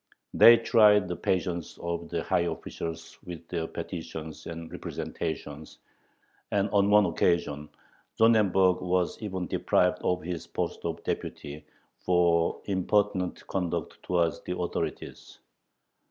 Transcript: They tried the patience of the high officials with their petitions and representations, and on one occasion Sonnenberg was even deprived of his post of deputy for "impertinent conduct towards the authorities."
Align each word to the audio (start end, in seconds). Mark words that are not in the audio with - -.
They 0.33 0.57
tried 0.57 1.07
the 1.07 1.15
patience 1.15 1.77
of 1.77 2.09
the 2.09 2.23
high 2.23 2.47
officials 2.49 3.19
with 3.23 3.47
their 3.49 3.67
petitions 3.67 4.47
and 4.47 4.71
representations, 4.71 5.77
and 6.49 6.71
on 6.71 6.89
one 6.89 7.05
occasion 7.05 7.69
Sonnenberg 8.17 8.81
was 8.81 9.21
even 9.21 9.45
deprived 9.45 9.99
of 10.01 10.23
his 10.23 10.47
post 10.47 10.85
of 10.85 11.03
deputy 11.03 11.65
for 11.99 12.61
"impertinent 12.65 13.45
conduct 13.45 14.01
towards 14.01 14.41
the 14.41 14.57
authorities." 14.57 15.37